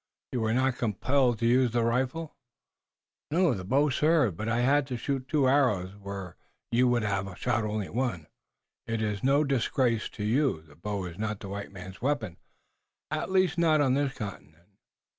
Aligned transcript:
You 0.31 0.41
were 0.41 0.53
not 0.55 0.79
compelled 0.79 1.37
to 1.37 1.45
use 1.45 1.73
the 1.73 1.83
rifle!" 1.83 2.35
"No, 3.29 3.53
the 3.53 3.63
bow 3.63 3.89
served, 3.91 4.35
but 4.35 4.49
I 4.49 4.61
had 4.61 4.87
to 4.87 4.97
shoot 4.97 5.27
two 5.27 5.47
arrows 5.47 5.95
where 5.95 6.37
you 6.71 6.87
would 6.87 7.03
have 7.03 7.37
shot 7.37 7.63
only 7.63 7.87
one." 7.87 8.25
"It 8.87 9.03
is 9.03 9.23
no 9.23 9.43
disgrace 9.43 10.09
to 10.17 10.23
you. 10.23 10.63
The 10.63 10.75
bow 10.75 11.05
is 11.05 11.19
not 11.19 11.39
the 11.39 11.49
white 11.49 11.71
man's 11.71 12.01
weapon, 12.01 12.37
at 13.11 13.29
least 13.29 13.59
not 13.59 13.79
on 13.79 13.93
this 13.93 14.15
continent. 14.17 14.69